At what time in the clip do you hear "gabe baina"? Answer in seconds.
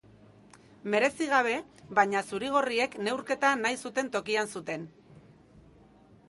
1.33-2.23